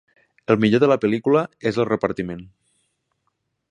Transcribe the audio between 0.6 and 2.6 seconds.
millor de la pel·lícula és el repartiment.